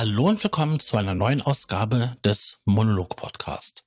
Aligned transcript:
Hallo 0.00 0.28
und 0.28 0.42
willkommen 0.42 0.80
zu 0.80 0.96
einer 0.96 1.12
neuen 1.12 1.42
Ausgabe 1.42 2.16
des 2.24 2.62
Monolog 2.64 3.16
Podcast. 3.16 3.84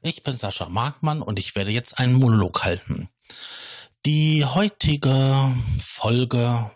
Ich 0.00 0.22
bin 0.22 0.36
Sascha 0.36 0.68
Markmann 0.68 1.22
und 1.22 1.40
ich 1.40 1.56
werde 1.56 1.72
jetzt 1.72 1.98
einen 1.98 2.12
Monolog 2.12 2.62
halten. 2.62 3.08
Die 4.06 4.44
heutige 4.44 5.52
Folge 5.80 6.70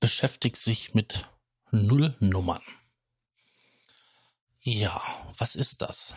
beschäftigt 0.00 0.56
sich 0.56 0.92
mit 0.92 1.28
Nullnummern. 1.70 2.62
Ja, 4.60 5.00
was 5.38 5.54
ist 5.54 5.82
das? 5.82 6.16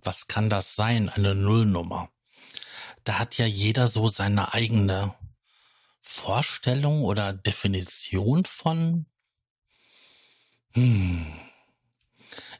Was 0.00 0.28
kann 0.28 0.48
das 0.48 0.76
sein, 0.76 1.10
eine 1.10 1.34
Nullnummer? 1.34 2.08
Da 3.04 3.18
hat 3.18 3.36
ja 3.36 3.44
jeder 3.44 3.86
so 3.86 4.08
seine 4.08 4.54
eigene 4.54 5.14
Vorstellung 6.00 7.02
oder 7.02 7.34
Definition 7.34 8.46
von. 8.46 9.04
Hm. 10.74 11.26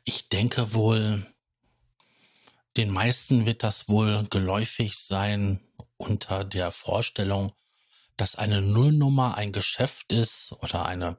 Ich 0.04 0.28
denke 0.28 0.73
wohl, 0.73 1.27
den 2.77 2.92
meisten 2.92 3.45
wird 3.45 3.64
das 3.64 3.88
wohl 3.88 4.24
geläufig 4.30 4.98
sein 4.98 5.60
unter 5.96 6.45
der 6.45 6.70
Vorstellung, 6.70 7.52
dass 8.16 8.37
eine 8.37 8.62
Nullnummer 8.62 9.37
ein 9.37 9.50
Geschäft 9.50 10.12
ist 10.12 10.52
oder 10.60 10.87
eine 10.87 11.16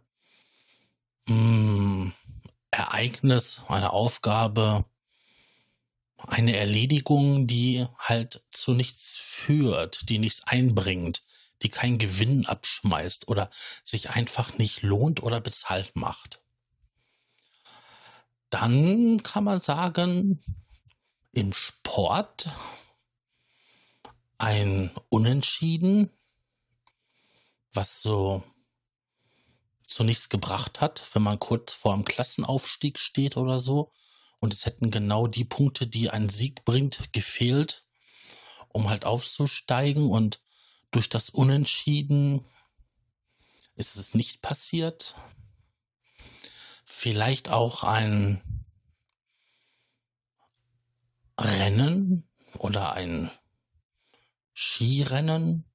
mh, 1.25 1.33
hm, 1.35 2.13
Ereignis, 2.71 3.61
eine 3.67 3.91
Aufgabe, 3.91 4.85
eine 6.17 6.55
Erledigung, 6.55 7.45
die 7.45 7.85
halt 7.97 8.43
zu 8.51 8.73
nichts 8.73 9.17
führt, 9.17 10.09
die 10.09 10.17
nichts 10.17 10.43
einbringt, 10.43 11.23
die 11.61 11.69
keinen 11.69 11.97
Gewinn 11.97 12.45
abschmeißt 12.45 13.27
oder 13.27 13.49
sich 13.83 14.11
einfach 14.11 14.57
nicht 14.57 14.81
lohnt 14.81 15.21
oder 15.23 15.41
bezahlt 15.41 15.95
macht. 15.97 16.44
Dann 18.55 19.21
kann 19.21 19.43
man 19.43 19.59
sagen, 19.59 20.41
im 21.33 21.51
Sport 21.51 22.49
ein 24.37 24.91
Unentschieden, 25.09 26.09
was 27.73 28.01
so 28.01 28.43
zu 29.85 30.05
nichts 30.05 30.29
gebracht 30.29 30.79
hat, 30.79 31.03
wenn 31.13 31.21
man 31.21 31.37
kurz 31.37 31.73
vor 31.73 31.93
einem 31.93 32.05
Klassenaufstieg 32.05 32.97
steht 32.97 33.35
oder 33.35 33.59
so. 33.59 33.91
Und 34.39 34.53
es 34.53 34.65
hätten 34.65 34.89
genau 34.89 35.27
die 35.27 35.43
Punkte, 35.43 35.85
die 35.85 36.09
ein 36.09 36.29
Sieg 36.29 36.63
bringt, 36.63 37.11
gefehlt, 37.11 37.83
um 38.69 38.87
halt 38.87 39.03
aufzusteigen. 39.03 40.09
Und 40.09 40.39
durch 40.91 41.09
das 41.09 41.29
Unentschieden 41.29 42.45
ist 43.75 43.97
es 43.97 44.13
nicht 44.13 44.41
passiert. 44.41 45.13
Vielleicht 46.97 47.49
auch 47.49 47.83
ein 47.83 48.41
Rennen 51.37 52.27
oder 52.57 52.93
ein 52.93 53.29
Skirennen, 54.53 55.65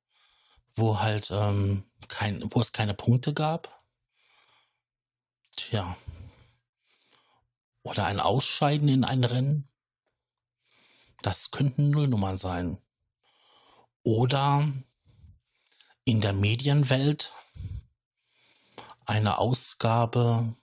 wo 0.74 0.98
halt 0.98 1.30
ähm, 1.30 1.84
kein, 2.08 2.42
wo 2.50 2.60
es 2.62 2.72
keine 2.72 2.94
Punkte 2.94 3.34
gab. 3.34 3.84
Tja. 5.56 5.94
Oder 7.82 8.06
ein 8.06 8.18
Ausscheiden 8.18 8.88
in 8.88 9.04
ein 9.04 9.22
Rennen. 9.22 9.68
Das 11.20 11.50
könnten 11.50 11.90
Nullnummern 11.90 12.38
sein. 12.38 12.78
Oder 14.02 14.72
in 16.04 16.22
der 16.22 16.32
Medienwelt 16.32 17.34
eine 19.04 19.36
Ausgabe, 19.36 20.56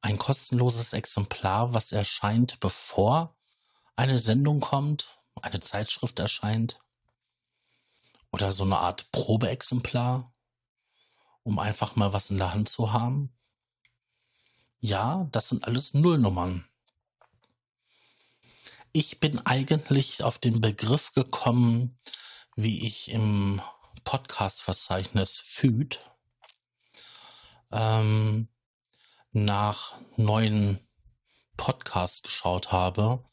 ein 0.00 0.18
kostenloses 0.18 0.92
Exemplar, 0.92 1.74
was 1.74 1.92
erscheint, 1.92 2.60
bevor 2.60 3.36
eine 3.96 4.18
Sendung 4.18 4.60
kommt 4.60 5.20
eine 5.42 5.60
Zeitschrift 5.60 6.18
erscheint 6.18 6.78
oder 8.30 8.52
so 8.52 8.64
eine 8.64 8.78
Art 8.78 9.10
Probeexemplar, 9.12 10.32
um 11.42 11.58
einfach 11.58 11.96
mal 11.96 12.12
was 12.12 12.30
in 12.30 12.38
der 12.38 12.52
Hand 12.52 12.68
zu 12.68 12.92
haben. 12.92 13.32
Ja, 14.78 15.28
das 15.32 15.48
sind 15.48 15.64
alles 15.66 15.94
Nullnummern. 15.94 16.66
Ich 18.92 19.20
bin 19.20 19.38
eigentlich 19.46 20.22
auf 20.22 20.38
den 20.38 20.60
Begriff 20.60 21.12
gekommen, 21.12 21.96
wie 22.56 22.86
ich 22.86 23.10
im 23.10 23.62
Podcast-Verzeichnis 24.04 25.38
FÜD 25.38 26.00
ähm, 27.70 28.48
nach 29.32 29.94
neuen 30.16 30.80
Podcasts 31.56 32.22
geschaut 32.22 32.72
habe, 32.72 33.24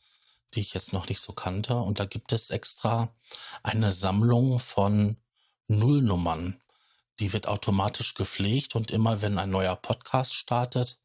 die 0.53 0.59
ich 0.59 0.73
jetzt 0.73 0.93
noch 0.93 1.09
nicht 1.09 1.21
so 1.21 1.33
kannte. 1.33 1.75
Und 1.75 1.99
da 1.99 2.05
gibt 2.05 2.31
es 2.33 2.49
extra 2.49 3.15
eine 3.63 3.91
Sammlung 3.91 4.59
von 4.59 5.17
Nullnummern. 5.67 6.61
Die 7.19 7.33
wird 7.33 7.47
automatisch 7.47 8.13
gepflegt 8.13 8.75
und 8.75 8.91
immer 8.91 9.21
wenn 9.21 9.39
ein 9.39 9.49
neuer 9.49 9.75
Podcast 9.75 10.33
startet, 10.33 10.99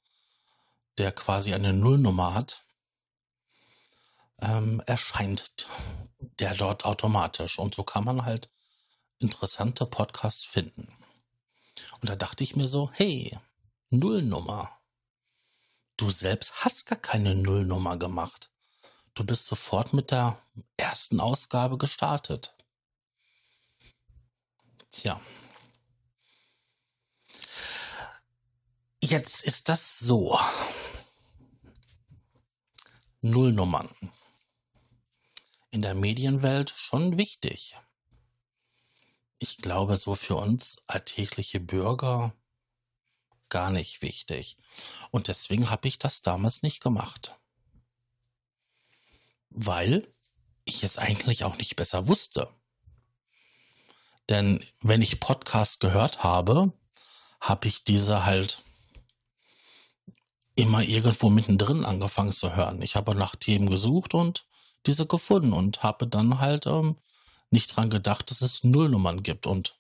der 0.99 1.13
quasi 1.13 1.55
eine 1.55 1.73
Nullnummer 1.73 2.35
hat, 2.35 2.67
ähm, 4.41 4.83
erscheint 4.87 5.69
der 6.39 6.55
dort 6.55 6.85
automatisch. 6.85 7.59
Und 7.59 7.75
so 7.75 7.83
kann 7.83 8.05
man 8.05 8.25
halt 8.25 8.51
interessante 9.19 9.87
Podcasts 9.87 10.45
finden. 10.45 10.93
Und 12.01 12.11
da 12.11 12.17
dachte 12.17 12.45
ich 12.45 12.57
mir 12.57 12.67
so, 12.67 12.91
hey, 12.93 13.39
Nullnummer. 13.89 14.82
Du 15.97 16.11
selbst 16.11 16.65
hast 16.65 16.87
gar 16.87 16.99
keine 16.99 17.35
Nullnummer 17.35 17.97
gemacht. 17.97 18.51
Du 19.15 19.25
bist 19.25 19.47
sofort 19.47 19.93
mit 19.93 20.11
der 20.11 20.43
ersten 20.77 21.21
Ausgabe 21.21 21.77
gestartet. 21.77 22.55
Tja. 24.91 25.21
Jetzt 29.01 29.45
ist 29.45 29.69
das 29.69 29.99
so. 29.99 30.39
Nullnummern. 33.21 33.95
In 35.71 35.83
der 35.83 35.95
Medienwelt 35.95 36.71
schon 36.71 37.19
wichtig. 37.19 37.77
Ich 39.39 39.59
glaube, 39.59 39.97
so 39.97 40.15
für 40.15 40.37
uns 40.37 40.79
alltägliche 40.87 41.61
Bürger 41.61 42.35
gar 43.53 43.71
nicht 43.71 44.03
wichtig. 44.03 44.57
Und 45.13 45.29
deswegen 45.29 45.71
habe 45.71 45.87
ich 45.87 46.01
das 46.01 46.23
damals 46.23 46.63
nicht 46.63 46.83
gemacht 46.83 47.37
weil 49.55 50.07
ich 50.65 50.83
es 50.83 50.99
eigentlich 50.99 51.45
auch 51.45 51.57
nicht 51.57 51.77
besser 51.77 52.09
wusste. 52.09 52.49
Denn 54.29 54.65
wenn 54.81 55.03
ich 55.03 55.21
Podcasts 55.21 55.79
gehört 55.79 56.23
habe, 56.23 56.73
habe 57.41 57.69
ich 57.69 57.85
diese 57.85 58.25
halt 58.25 58.65
immer 60.55 60.83
irgendwo 60.83 61.29
mittendrin 61.29 61.85
angefangen 61.85 62.33
zu 62.33 62.55
hören. 62.55 62.83
Ich 62.83 62.95
habe 62.95 63.15
nach 63.15 63.37
Themen 63.37 63.69
gesucht 63.69 64.15
und 64.15 64.47
diese 64.87 65.07
gefunden 65.07 65.53
und 65.53 65.83
habe 65.83 66.07
dann 66.07 66.39
halt 66.39 66.67
ähm, 66.67 66.97
nicht 67.51 67.75
dran 67.77 67.91
gedacht, 67.91 68.31
dass 68.31 68.43
es 68.43 68.63
Nullnummern 68.63 69.23
gibt. 69.23 69.47
Und 69.47 69.77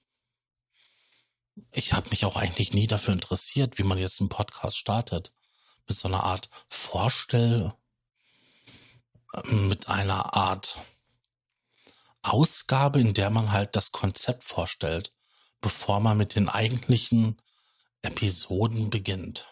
ich 1.70 1.92
habe 1.92 2.10
mich 2.10 2.24
auch 2.24 2.36
eigentlich 2.36 2.72
nie 2.72 2.86
dafür 2.86 3.12
interessiert, 3.12 3.78
wie 3.78 3.82
man 3.82 3.98
jetzt 3.98 4.20
einen 4.20 4.28
Podcast 4.28 4.78
startet. 4.78 5.32
Mit 5.88 5.96
so 5.96 6.08
einer 6.08 6.24
Art 6.24 6.48
Vorstell- 6.68 7.74
mit 9.47 9.88
einer 9.88 10.34
Art 10.34 10.82
Ausgabe, 12.22 13.00
in 13.00 13.15
der 13.15 13.30
man 13.30 13.50
halt 13.50 13.74
das 13.77 13.91
Konzept 13.91 14.44
vorstellt, 14.44 15.12
bevor 15.60 16.00
man 16.00 16.18
mit 16.18 16.34
den 16.34 16.48
eigentlichen 16.48 17.41
Episoden 18.03 18.91
beginnt. 18.91 19.47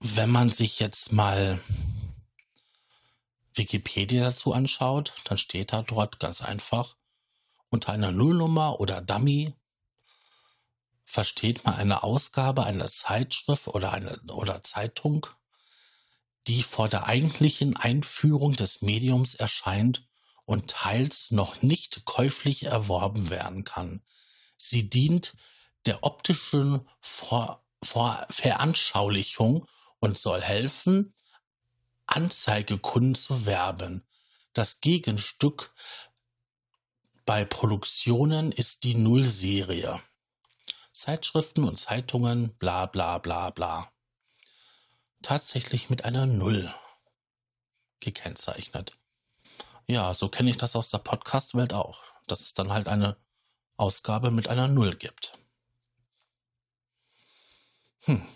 Wenn 0.00 0.30
man 0.30 0.52
sich 0.52 0.78
jetzt 0.78 1.12
mal 1.12 1.60
Wikipedia 3.58 4.22
dazu 4.24 4.54
anschaut, 4.54 5.14
dann 5.24 5.38
steht 5.38 5.72
da 5.72 5.82
dort 5.82 6.20
ganz 6.20 6.42
einfach 6.42 6.96
unter 7.70 7.92
einer 7.92 8.12
Nullnummer 8.12 8.80
oder 8.80 9.02
Dummy 9.02 9.54
versteht 11.04 11.64
man 11.64 11.74
eine 11.74 12.02
Ausgabe 12.02 12.64
einer 12.64 12.88
Zeitschrift 12.88 13.68
oder 13.68 13.92
eine 13.92 14.20
oder 14.28 14.62
Zeitung, 14.62 15.26
die 16.46 16.62
vor 16.62 16.88
der 16.88 17.06
eigentlichen 17.06 17.76
Einführung 17.76 18.52
des 18.54 18.82
Mediums 18.82 19.34
erscheint 19.34 20.06
und 20.44 20.68
teils 20.68 21.30
noch 21.30 21.62
nicht 21.62 22.04
käuflich 22.04 22.64
erworben 22.64 23.30
werden 23.30 23.64
kann. 23.64 24.02
Sie 24.56 24.90
dient 24.90 25.34
der 25.86 26.04
optischen 26.04 26.86
vor, 27.00 27.64
vor 27.82 28.26
Veranschaulichung 28.28 29.66
und 30.00 30.18
soll 30.18 30.42
helfen, 30.42 31.14
Anzeigekunden 32.08 33.14
zu 33.14 33.46
werben. 33.46 34.04
Das 34.54 34.80
Gegenstück 34.80 35.72
bei 37.24 37.44
Produktionen 37.44 38.50
ist 38.50 38.84
die 38.84 38.94
Nullserie. 38.94 40.00
Zeitschriften 40.92 41.64
und 41.64 41.78
Zeitungen, 41.78 42.56
bla 42.58 42.86
bla 42.86 43.18
bla 43.18 43.50
bla. 43.50 43.92
Tatsächlich 45.22 45.90
mit 45.90 46.04
einer 46.04 46.26
Null 46.26 46.74
gekennzeichnet. 48.00 48.92
Ja, 49.86 50.12
so 50.14 50.28
kenne 50.28 50.50
ich 50.50 50.56
das 50.56 50.76
aus 50.76 50.90
der 50.90 50.98
Podcast-Welt 50.98 51.72
auch, 51.72 52.02
dass 52.26 52.40
es 52.40 52.54
dann 52.54 52.72
halt 52.72 52.88
eine 52.88 53.16
Ausgabe 53.76 54.30
mit 54.30 54.48
einer 54.48 54.66
Null 54.66 54.96
gibt. 54.96 55.38
Hm. 58.04 58.26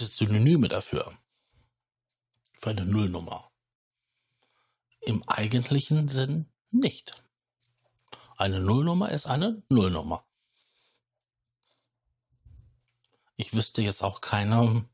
Es 0.00 0.16
Synonyme 0.16 0.68
dafür? 0.68 1.18
Für 2.54 2.70
eine 2.70 2.86
Nullnummer? 2.86 3.50
Im 5.00 5.22
eigentlichen 5.28 6.08
Sinn 6.08 6.50
nicht. 6.70 7.22
Eine 8.36 8.60
Nullnummer 8.60 9.10
ist 9.10 9.26
eine 9.26 9.62
Nullnummer. 9.68 10.24
Ich 13.36 13.54
wüsste 13.54 13.82
jetzt 13.82 14.02
auch 14.02 14.20
keine 14.20 14.88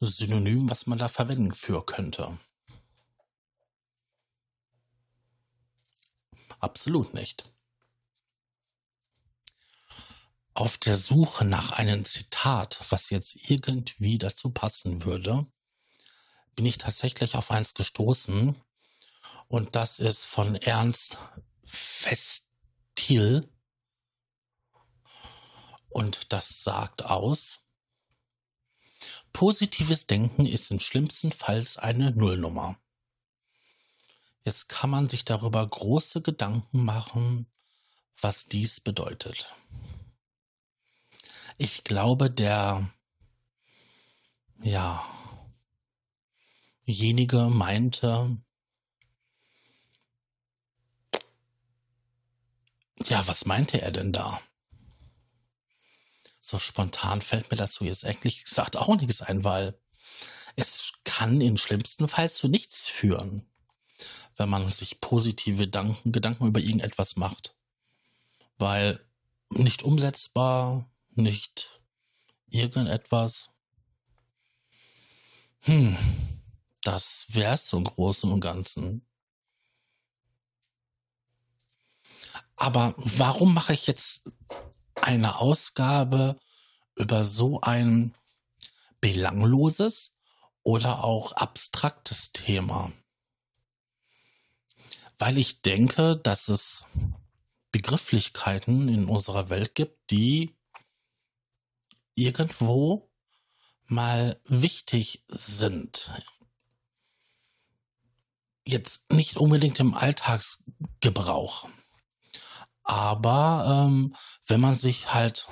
Synonym, 0.00 0.70
was 0.70 0.86
man 0.86 0.98
da 0.98 1.08
verwenden 1.08 1.52
für 1.52 1.84
könnte. 1.84 2.38
Absolut 6.58 7.12
nicht. 7.14 7.52
Auf 10.54 10.76
der 10.76 10.96
Suche 10.96 11.44
nach 11.46 11.72
einem 11.72 12.04
Zitat, 12.04 12.78
was 12.90 13.08
jetzt 13.10 13.48
irgendwie 13.48 14.18
dazu 14.18 14.50
passen 14.50 15.04
würde, 15.04 15.46
bin 16.54 16.66
ich 16.66 16.76
tatsächlich 16.76 17.36
auf 17.36 17.50
eins 17.50 17.72
gestoßen. 17.72 18.60
Und 19.48 19.76
das 19.76 19.98
ist 19.98 20.26
von 20.26 20.56
Ernst 20.56 21.18
Festil. 21.64 23.48
Und 25.88 26.32
das 26.32 26.62
sagt 26.62 27.04
aus, 27.04 27.60
Positives 29.32 30.06
Denken 30.06 30.44
ist 30.44 30.70
im 30.70 30.80
schlimmsten 30.80 31.32
Fall 31.32 31.66
eine 31.76 32.10
Nullnummer. 32.10 32.78
Jetzt 34.44 34.68
kann 34.68 34.90
man 34.90 35.08
sich 35.08 35.24
darüber 35.24 35.66
große 35.66 36.20
Gedanken 36.20 36.84
machen, 36.84 37.46
was 38.20 38.46
dies 38.46 38.80
bedeutet. 38.80 39.54
Ich 41.58 41.84
glaube, 41.84 42.30
der, 42.30 42.90
ja, 44.62 45.04
jenige 46.84 47.48
meinte, 47.48 48.38
ja, 53.06 53.26
was 53.26 53.46
meinte 53.46 53.80
er 53.80 53.90
denn 53.90 54.12
da? 54.12 54.40
So 56.40 56.58
spontan 56.58 57.22
fällt 57.22 57.50
mir 57.50 57.56
dazu 57.56 57.84
jetzt 57.84 58.04
eigentlich 58.04 58.44
gesagt 58.44 58.76
auch 58.76 58.96
nichts 58.96 59.22
ein, 59.22 59.44
weil 59.44 59.78
es 60.56 60.92
kann 61.04 61.40
in 61.40 61.56
schlimmsten 61.56 62.08
Fall 62.08 62.30
zu 62.30 62.48
nichts 62.48 62.88
führen, 62.88 63.48
wenn 64.36 64.50
man 64.50 64.68
sich 64.70 65.00
positive 65.00 65.64
Gedanken, 65.64 66.12
Gedanken 66.12 66.46
über 66.46 66.60
irgendetwas 66.60 67.16
macht. 67.16 67.54
Weil 68.58 69.04
nicht 69.50 69.82
umsetzbar, 69.82 70.91
nicht 71.16 71.80
irgendetwas. 72.48 73.50
Hm, 75.60 75.96
das 76.82 77.26
wär's 77.28 77.72
im 77.72 77.84
Großen 77.84 78.30
und 78.30 78.40
Ganzen. 78.40 79.06
Aber 82.56 82.94
warum 82.96 83.54
mache 83.54 83.72
ich 83.72 83.86
jetzt 83.86 84.24
eine 84.94 85.38
Ausgabe 85.38 86.38
über 86.94 87.24
so 87.24 87.60
ein 87.60 88.14
belangloses 89.00 90.16
oder 90.62 91.04
auch 91.04 91.32
abstraktes 91.32 92.32
Thema. 92.32 92.92
Weil 95.18 95.38
ich 95.38 95.62
denke, 95.62 96.16
dass 96.16 96.48
es 96.48 96.84
Begrifflichkeiten 97.72 98.88
in 98.88 99.06
unserer 99.06 99.50
Welt 99.50 99.74
gibt, 99.74 100.10
die 100.10 100.54
irgendwo 102.14 103.10
mal 103.86 104.40
wichtig 104.44 105.24
sind. 105.28 106.10
Jetzt 108.64 109.10
nicht 109.10 109.36
unbedingt 109.36 109.80
im 109.80 109.94
Alltagsgebrauch. 109.94 111.68
Aber 112.84 113.86
ähm, 113.86 114.14
wenn 114.46 114.60
man 114.60 114.76
sich 114.76 115.12
halt 115.12 115.48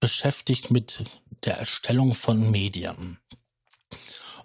beschäftigt 0.00 0.70
mit 0.70 1.04
der 1.44 1.58
Erstellung 1.58 2.14
von 2.14 2.50
Medien 2.50 3.18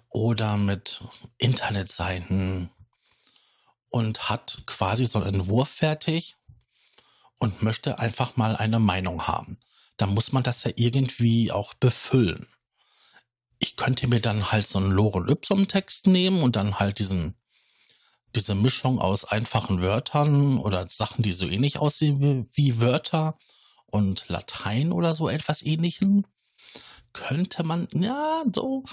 oder 0.08 0.56
mit 0.56 1.02
Internetseiten 1.38 2.70
und 3.90 4.28
hat 4.28 4.62
quasi 4.66 5.06
so 5.06 5.20
einen 5.20 5.40
Entwurf 5.40 5.68
fertig 5.68 6.36
und 7.38 7.62
möchte 7.62 7.98
einfach 7.98 8.36
mal 8.36 8.56
eine 8.56 8.78
Meinung 8.78 9.26
haben, 9.26 9.58
dann 9.96 10.14
muss 10.14 10.32
man 10.32 10.42
das 10.42 10.64
ja 10.64 10.72
irgendwie 10.76 11.52
auch 11.52 11.74
befüllen. 11.74 12.48
Ich 13.58 13.76
könnte 13.76 14.08
mir 14.08 14.20
dann 14.20 14.50
halt 14.52 14.66
so 14.66 14.78
einen 14.78 14.90
Lorem 14.90 15.28
Ipsum 15.28 15.68
Text 15.68 16.06
nehmen 16.06 16.42
und 16.42 16.56
dann 16.56 16.78
halt 16.78 16.98
diesen 16.98 17.36
diese 18.34 18.54
Mischung 18.54 18.98
aus 18.98 19.24
einfachen 19.24 19.80
Wörtern 19.80 20.58
oder 20.58 20.88
Sachen, 20.88 21.22
die 21.22 21.32
so 21.32 21.46
ähnlich 21.46 21.78
aussehen 21.78 22.48
wie, 22.52 22.80
Wörter 22.80 23.38
und 23.86 24.28
Latein 24.28 24.92
oder 24.92 25.14
so 25.14 25.28
etwas 25.28 25.62
ähnlichem, 25.62 26.26
könnte 27.12 27.62
man, 27.62 27.86
ja, 27.92 28.42
so, 28.52 28.84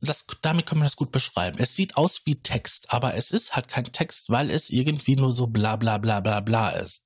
das, 0.00 0.26
damit 0.42 0.66
kann 0.66 0.78
man 0.78 0.86
das 0.86 0.96
gut 0.96 1.12
beschreiben. 1.12 1.58
Es 1.58 1.74
sieht 1.74 1.96
aus 1.96 2.22
wie 2.26 2.40
Text, 2.42 2.92
aber 2.92 3.14
es 3.14 3.30
ist 3.30 3.56
halt 3.56 3.68
kein 3.68 3.84
Text, 3.84 4.28
weil 4.28 4.50
es 4.50 4.70
irgendwie 4.70 5.16
nur 5.16 5.34
so 5.34 5.46
bla 5.46 5.76
bla 5.76 5.98
bla 5.98 6.20
bla 6.20 6.40
bla 6.40 6.70
ist. 6.70 7.02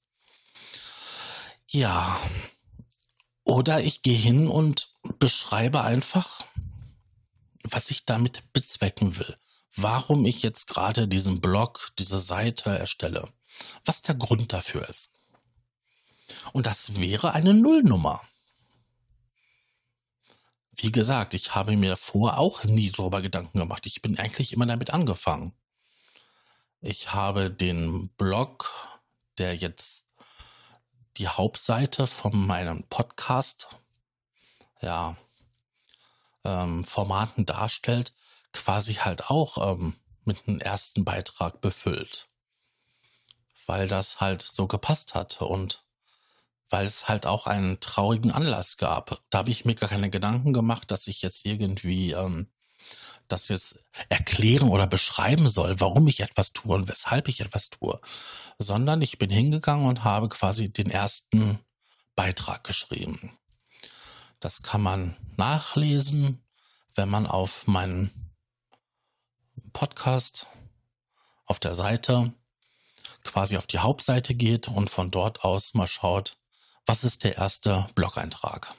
Ja. 1.69 2.19
Oder 3.45 3.83
ich 3.83 4.03
gehe 4.03 4.17
hin 4.17 4.47
und 4.47 4.91
beschreibe 5.19 5.83
einfach, 5.83 6.45
was 7.65 7.91
ich 7.91 8.05
damit 8.05 8.53
bezwecken 8.53 9.19
will 9.19 9.37
warum 9.75 10.25
ich 10.25 10.43
jetzt 10.43 10.67
gerade 10.67 11.09
diesen 11.09 11.41
Blog, 11.41 11.91
diese 11.99 12.19
Seite 12.19 12.71
erstelle. 12.71 13.29
Was 13.85 14.03
der 14.03 14.15
Grund 14.15 14.53
dafür 14.53 14.89
ist. 14.89 15.13
Und 16.53 16.67
das 16.67 16.99
wäre 16.99 17.33
eine 17.33 17.55
Nullnummer. 17.55 18.23
Wie 20.75 20.91
gesagt, 20.91 21.35
ich 21.35 21.55
habe 21.55 21.77
mir 21.77 21.97
vorher 21.97 22.39
auch 22.39 22.65
nie 22.65 22.91
darüber 22.91 23.21
Gedanken 23.21 23.59
gemacht. 23.59 23.87
Ich 23.87 24.01
bin 24.01 24.19
eigentlich 24.19 24.53
immer 24.53 24.67
damit 24.67 24.91
angefangen. 24.91 25.53
Ich 26.81 27.13
habe 27.13 27.51
den 27.51 28.09
Blog, 28.17 28.71
der 29.39 29.55
jetzt 29.55 30.05
die 31.17 31.29
Hauptseite 31.29 32.07
von 32.07 32.47
meinem 32.47 32.85
Podcast, 32.89 33.69
ja, 34.81 35.17
ähm, 36.45 36.85
Formaten 36.85 37.47
darstellt, 37.47 38.13
quasi 38.53 38.95
halt 38.95 39.31
auch 39.31 39.73
ähm, 39.73 39.97
mit 40.25 40.47
einem 40.47 40.61
ersten 40.61 41.05
Beitrag 41.05 41.61
befüllt. 41.61 42.29
Weil 43.67 43.89
das 43.89 44.21
halt 44.21 44.43
so 44.43 44.67
gepasst 44.67 45.15
hatte 45.15 45.45
und 45.45 45.85
weil 46.69 46.85
es 46.85 47.07
halt 47.09 47.27
auch 47.27 47.47
einen 47.47 47.81
traurigen 47.81 48.33
Anlass 48.33 48.79
gab. 48.79 49.21
Da 49.31 49.39
habe 49.39 49.51
ich 49.51 49.65
mir 49.65 49.75
gar 49.75 49.91
keine 49.91 50.11
Gedanken 50.11 50.53
gemacht, 50.53 50.91
dass 50.91 51.07
ich 51.07 51.23
jetzt 51.23 51.45
irgendwie 51.45 52.13
ähm, 52.13 52.51
das 53.33 53.49
jetzt 53.49 53.79
erklären 54.09 54.69
oder 54.69 54.87
beschreiben 54.87 55.49
soll, 55.49 55.81
warum 55.81 56.07
ich 56.07 56.21
etwas 56.21 56.53
tue 56.53 56.75
und 56.75 56.89
weshalb 56.89 57.29
ich 57.29 57.41
etwas 57.41 57.71
tue, 57.71 58.01
sondern 58.59 59.03
ich 59.03 59.19
bin 59.19 59.31
hingegangen 59.31 59.87
und 59.87 60.05
habe 60.05 60.29
quasi 60.29 60.73
den 60.73 60.91
ersten 60.91 61.59
Beitrag 62.15 62.65
geschrieben. 62.65 63.37
Das 64.39 64.63
kann 64.63 64.83
man 64.83 65.17
nachlesen, 65.37 66.45
wenn 66.95 67.09
man 67.09 67.27
auf 67.27 67.67
meinen 67.67 68.33
Podcast 69.73 70.47
auf 71.47 71.59
der 71.59 71.75
Seite 71.75 72.35
quasi 73.25 73.57
auf 73.57 73.67
die 73.67 73.79
Hauptseite 73.79 74.35
geht 74.35 74.69
und 74.69 74.91
von 74.91 75.11
dort 75.11 75.45
aus 75.45 75.75
mal 75.75 75.87
schaut, 75.87 76.37
was 76.87 77.05
ist 77.05 77.25
der 77.25 77.37
erste 77.37 77.87
Blog-Eintrag. 77.95 78.75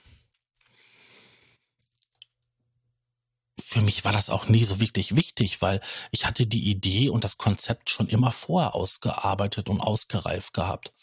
Für 3.73 3.81
mich 3.81 4.05
war 4.05 4.13
das 4.13 4.29
auch 4.29 4.49
nie 4.49 4.63
so 4.63 4.79
wirklich 4.79 5.15
wichtig, 5.15 5.63
weil 5.63 5.81
ich 6.11 6.27
hatte 6.27 6.45
die 6.45 6.69
Idee 6.69 7.09
und 7.09 7.23
das 7.23 7.39
Konzept 7.39 7.89
schon 7.89 8.07
immer 8.07 8.31
vorher 8.31 8.75
ausgearbeitet 8.75 9.67
und 9.67 9.81
ausgereift 9.81 10.53
gehabt. 10.53 10.93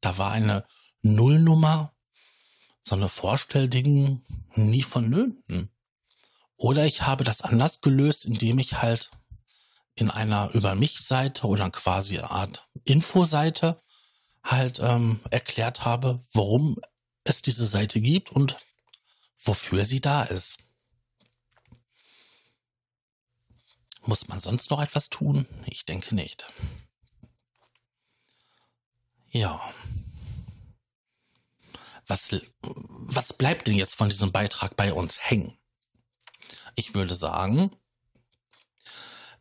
Da 0.00 0.16
war 0.16 0.30
eine 0.30 0.64
Nullnummer, 1.02 1.92
so 2.84 2.94
eine 2.94 3.08
Vorstellding 3.08 4.22
nie 4.54 4.84
vonnöten. 4.84 5.72
Oder 6.56 6.86
ich 6.86 7.02
habe 7.02 7.24
das 7.24 7.42
anders 7.42 7.80
gelöst, 7.80 8.26
indem 8.26 8.60
ich 8.60 8.80
halt 8.80 9.10
in 9.96 10.08
einer 10.08 10.52
Über 10.52 10.76
mich 10.76 11.00
Seite 11.00 11.48
oder 11.48 11.68
quasi 11.70 12.18
eine 12.18 12.30
Art 12.30 12.68
Infoseite 12.84 13.80
halt 14.44 14.78
ähm, 14.78 15.18
erklärt 15.32 15.84
habe, 15.84 16.20
warum 16.32 16.78
es 17.24 17.42
diese 17.42 17.66
Seite 17.66 18.00
gibt 18.00 18.30
und 18.30 18.56
wofür 19.36 19.82
sie 19.84 20.00
da 20.00 20.22
ist. 20.22 20.58
Muss 24.02 24.28
man 24.28 24.40
sonst 24.40 24.70
noch 24.70 24.80
etwas 24.80 25.08
tun? 25.08 25.46
Ich 25.66 25.84
denke 25.84 26.14
nicht. 26.14 26.46
Ja. 29.30 29.60
Was, 32.06 32.34
was 32.62 33.32
bleibt 33.32 33.68
denn 33.68 33.76
jetzt 33.76 33.94
von 33.94 34.08
diesem 34.08 34.32
Beitrag 34.32 34.76
bei 34.76 34.92
uns 34.92 35.18
hängen? 35.22 35.56
Ich 36.74 36.94
würde 36.94 37.14
sagen, 37.14 37.70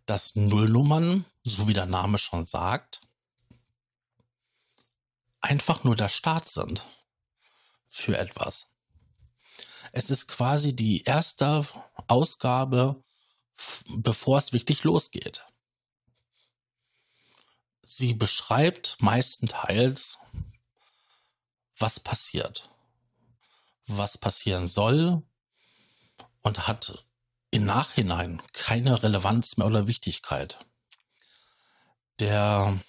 dass 0.06 0.36
Nullnummern, 0.36 1.26
so 1.44 1.68
wie 1.68 1.74
der 1.74 1.86
Name 1.86 2.18
schon 2.18 2.46
sagt, 2.46 3.02
einfach 5.42 5.84
nur 5.84 5.96
der 5.96 6.10
Start 6.10 6.48
sind 6.48 6.84
für 7.88 8.18
etwas. 8.18 8.68
Es 9.92 10.10
ist 10.10 10.28
quasi 10.28 10.76
die 10.76 11.04
erste 11.04 11.66
Ausgabe, 12.08 13.02
bevor 13.96 14.38
es 14.38 14.54
wirklich 14.54 14.84
losgeht. 14.84 15.44
Sie 17.84 18.14
beschreibt 18.14 18.98
meistenteils, 19.00 20.20
was 21.78 22.00
passiert, 22.00 22.70
was 23.88 24.18
passieren 24.18 24.68
soll 24.68 25.24
und 26.42 26.68
hat 26.68 27.06
im 27.52 27.66
Nachhinein 27.66 28.42
keine 28.54 29.02
Relevanz 29.02 29.58
mehr 29.58 29.68
oder 29.68 29.88
Wichtigkeit. 29.88 30.60
Der 32.20 32.80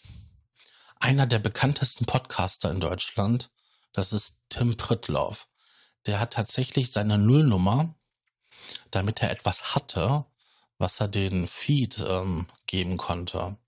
einer 0.97 1.27
der 1.27 1.39
bekanntesten 1.39 2.05
Podcaster 2.05 2.71
in 2.71 2.81
Deutschland, 2.81 3.51
das 3.93 4.13
ist 4.13 4.37
Tim 4.51 4.77
Pritloff. 4.77 5.49
Der 6.07 6.21
hat 6.21 6.35
tatsächlich 6.35 6.93
seine 6.93 7.17
Nullnummer, 7.17 7.95
damit 8.91 9.23
er 9.23 9.31
etwas 9.31 9.75
hatte, 9.75 10.27
was 10.81 10.99
er 10.99 11.09
den 11.09 11.47
Feed 11.47 12.03
ähm, 12.07 12.47
geben 12.67 12.97
konnte, 12.97 13.59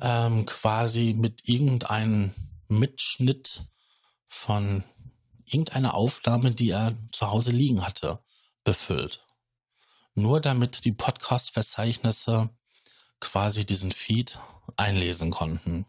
ähm, 0.00 0.46
quasi 0.46 1.12
mit 1.12 1.48
irgendeinem 1.48 2.34
Mitschnitt 2.68 3.64
von 4.28 4.84
irgendeiner 5.44 5.94
Aufnahme, 5.94 6.52
die 6.52 6.70
er 6.70 6.96
zu 7.10 7.28
Hause 7.30 7.50
liegen 7.50 7.84
hatte, 7.84 8.22
befüllt. 8.62 9.26
Nur 10.14 10.40
damit 10.40 10.84
die 10.84 10.92
Podcast-Verzeichnisse 10.92 12.50
quasi 13.20 13.66
diesen 13.66 13.90
Feed 13.90 14.38
einlesen 14.76 15.30
konnten. 15.30 15.84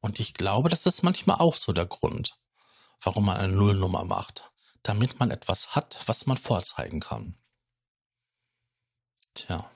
Und 0.00 0.20
ich 0.20 0.34
glaube, 0.34 0.68
das 0.68 0.84
ist 0.84 1.02
manchmal 1.02 1.38
auch 1.38 1.54
so 1.54 1.72
der 1.72 1.86
Grund, 1.86 2.36
warum 3.00 3.26
man 3.26 3.38
eine 3.38 3.52
Nullnummer 3.52 4.04
macht. 4.04 4.50
Damit 4.88 5.20
man 5.20 5.30
etwas 5.30 5.74
hat, 5.74 5.98
was 6.06 6.24
man 6.24 6.38
vorzeigen 6.38 7.00
kann. 7.00 7.36
Tja. 9.34 9.70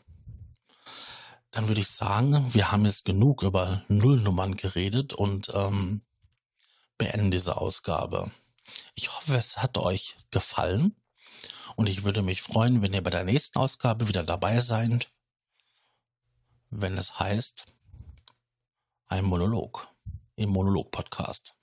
Dann 1.50 1.68
würde 1.68 1.82
ich 1.82 1.90
sagen, 1.90 2.54
wir 2.54 2.72
haben 2.72 2.86
jetzt 2.86 3.04
genug 3.04 3.42
über 3.42 3.84
Nullnummern 3.88 4.56
geredet 4.56 5.12
und 5.12 5.52
ähm, 5.54 6.00
beenden 6.96 7.30
diese 7.30 7.58
Ausgabe. 7.58 8.30
Ich 8.94 9.14
hoffe, 9.14 9.36
es 9.36 9.58
hat 9.58 9.76
euch 9.76 10.16
gefallen 10.30 10.96
und 11.76 11.90
ich 11.90 12.04
würde 12.04 12.22
mich 12.22 12.40
freuen, 12.40 12.80
wenn 12.80 12.94
ihr 12.94 13.02
bei 13.02 13.10
der 13.10 13.24
nächsten 13.24 13.58
Ausgabe 13.58 14.08
wieder 14.08 14.22
dabei 14.22 14.60
seid, 14.60 15.12
wenn 16.70 16.96
es 16.96 17.18
heißt, 17.18 17.66
ein 19.08 19.26
Monolog 19.26 19.88
im 20.36 20.48
Monolog-Podcast. 20.48 21.54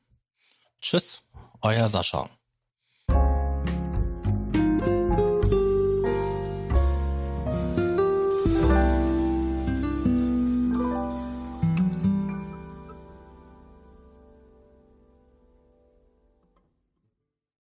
Tschüss, 0.81 1.25
euer 1.61 1.87
Sascha. 1.87 2.29